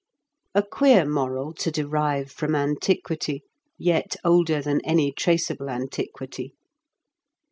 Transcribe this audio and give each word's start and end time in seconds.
A 0.55 0.63
queer 0.63 1.05
moral 1.05 1.53
to 1.53 1.69
derive 1.69 2.31
from 2.31 2.55
antiquity, 2.55 3.43
yet 3.77 4.15
older 4.23 4.59
than 4.59 4.81
any 4.83 5.11
traceable 5.11 5.69
antiquity. 5.69 6.55